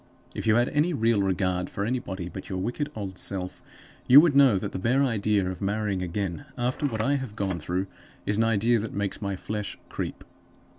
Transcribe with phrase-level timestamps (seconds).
[0.35, 3.61] If you had any real regard for anybody but your wicked old self,
[4.07, 7.59] you would know that the bare idea of marrying again (after what I have gone
[7.59, 7.85] through)
[8.25, 10.23] is an idea that makes my flesh creep.